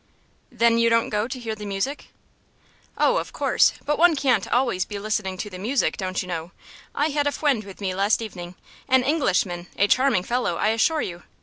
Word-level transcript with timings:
"Then 0.51 0.79
you 0.79 0.89
don't 0.89 1.11
go 1.11 1.27
to 1.27 1.39
hear 1.39 1.53
the 1.53 1.63
music?" 1.67 2.07
"Oh, 2.97 3.17
of 3.17 3.33
course, 3.33 3.73
but 3.85 3.99
one 3.99 4.15
can't 4.15 4.51
always 4.51 4.83
be 4.83 4.97
listening 4.97 5.37
to 5.37 5.49
the 5.51 5.59
music, 5.59 5.95
don't 5.95 6.23
you 6.23 6.27
know. 6.27 6.53
I 6.95 7.09
had 7.09 7.27
a 7.27 7.31
fwiend 7.31 7.65
with 7.65 7.79
me 7.79 7.93
last 7.93 8.19
evening 8.19 8.55
an 8.87 9.03
Englishman 9.03 9.67
a 9.77 9.87
charming 9.87 10.23
fellow, 10.23 10.55
I 10.57 10.69
assure 10.69 11.01
you. 11.03 11.21